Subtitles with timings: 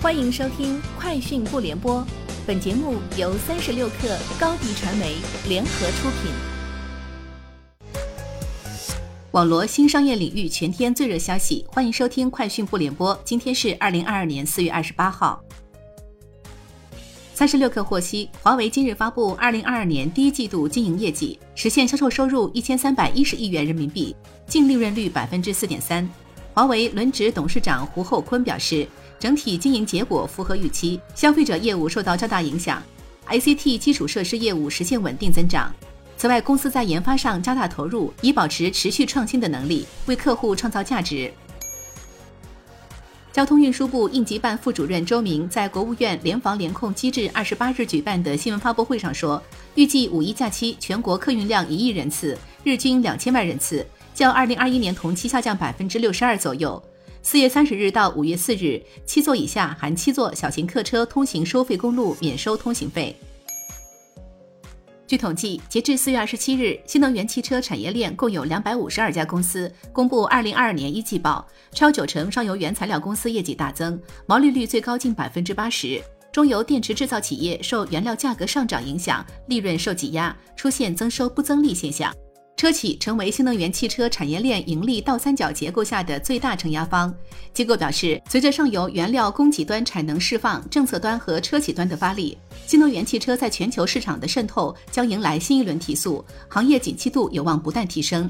[0.00, 2.00] 欢迎收听《快讯不联播》，
[2.46, 5.16] 本节目由三十六克高低传媒
[5.48, 6.30] 联合出品。
[9.32, 13.12] 网罗新商业领域全天最热消息，欢迎收听《快讯不联播》。
[13.24, 15.42] 今天是二零二二年四月二十八号。
[17.34, 24.14] 三十六克获悉，华为今日发布二零二二年第一季度经营业绩，实现销售收入一千三百一十亿元人民币，
[24.46, 26.08] 净利润率百分之四点三。
[26.58, 28.84] 华为轮值董事长胡厚昆表示。
[29.20, 32.82] 整体经营结果符合预期，消费者业务受到较大影响
[33.28, 35.72] ，ICT 基础设施业务实现稳定增长。
[36.16, 41.32] 此外，公司在研发上加大投入，以保持持续创新的能力，为客户创造价值。
[43.32, 49.40] 交通运输部应急办副主任周明在国务院联防联控机制二十八日举办的新闻发布会上说，
[49.76, 53.86] 预计五一假期全国客运量一亿人次，日均两千万人次，
[54.18, 56.82] 较二零二一年同期下降百分之六十二左右。
[57.22, 63.14] 四月三十日到五月四日，七座以下含七座小型客车通行收费公路免收通行费。
[65.06, 76.02] 据统计，截至四月二十七日，新能源汽车产业链共有两百五十二家公司公布二零二二年一季报，超九成上游原材料公司业绩大增，毛利率最高近百分之八十。
[76.32, 82.12] 中游电池制造企业受原料价格上涨影响，利润受挤压，出现增收不增利现象。
[82.58, 87.14] 车企成为新能源汽车产业链盈利倒三角结构下的最大承压方。
[87.54, 98.28] 机构表示，随着上游原料供给端产能释放、政策端和车企端的发力，新能源汽车在全球市场的渗透将迎来新一轮提速，行业景气度有望不断提升。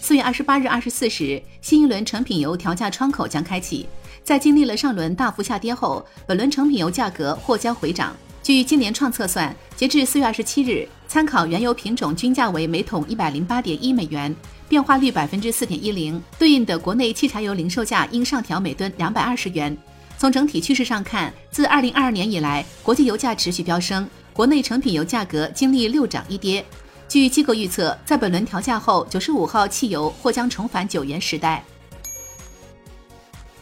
[0.00, 3.88] 四月二十八日二十四时，新一轮成品油调价窗口将开启。
[4.22, 8.14] 在经历了上轮大幅下跌后，本轮成品油价格或将回涨。
[8.42, 14.34] 据金联创测算，截至四月二十七日，参考原油品种均价为每桶一百零八点一美元，
[14.66, 19.76] 变化率百分之四点一零，对应的国内汽柴油零售价应上调每吨两百二十元。
[20.16, 26.64] 从整体趋势上看，自二零二二年以来，国际油价持续飙升，国内成品油价格经历六涨一跌。
[27.08, 31.62] 据机构预测，在本轮调价后，九十五号汽油或将重返九元时代。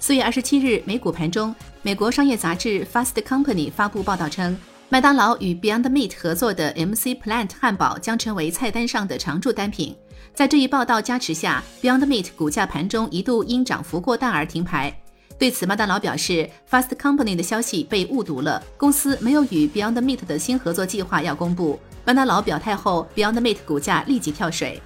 [0.01, 1.55] 四月二十七日，美股盘中，
[1.89, 4.55] 美国商业杂志 Fast Company 发布报道称。
[4.91, 9.97] 麦当劳与 Beyond Meat 合作的 MC Plant 汉堡将成为菜单上的常驻单品。
[10.35, 14.95] 在这一报道加持下，Beyond Meat 股价盘中一度因涨幅过大而停牌。
[15.39, 21.81] 对此，麦当劳表示，Fast Company 的消息被误读了，公司没有与 Beyond Meat 的新合作计划要公布。
[22.05, 24.83] 麦当劳表态后，Beyond Meat 股价立即跳水。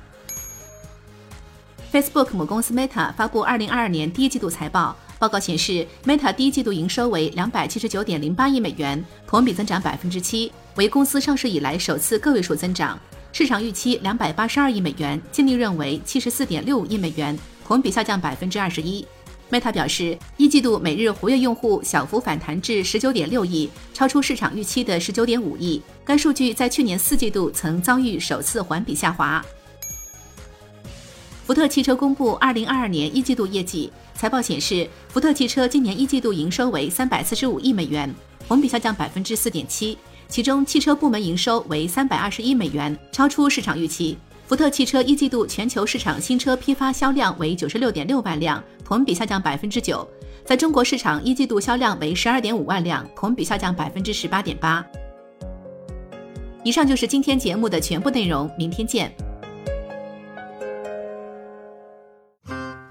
[1.92, 4.96] Facebook 母公司 Meta 发布2022年第一季度财报。
[5.22, 12.98] 报告显示，Meta 第一季度营收为两百七十九点零八亿美元，同比增长百分之七，为公司上市以来首次个位数增长。
[13.32, 19.06] 市场预期两百八十二亿美元，净利润为七十四点六五亿美元，同比下降百分之二十一。
[19.48, 25.80] Meta 表示，一季度每日活跃用户小幅反弹至十九点六亿，超出市场预期的十九点五亿。
[26.04, 29.40] 该数据在去年四季度曾遭遇首次环比下滑。
[31.44, 33.92] 福特汽车公布二零二二年一季度业绩。
[34.14, 38.14] 财报显示，福特汽车今年一季度营收为三百四十五亿美元，
[38.46, 39.98] 同比下降百分之四点七。
[40.28, 44.16] 其中，汽车部门营收为三百二十一美元，超出市场预期。
[44.46, 50.06] 福特汽车一季度全球市场新车批发销量为九十六点六万辆，同比下降百分之九。
[50.44, 54.84] 在中国市场一季度销量为十二点五万辆，同比下降百分之十八点八。
[56.62, 59.12] 以上就是今天节目的全部内容，明天见。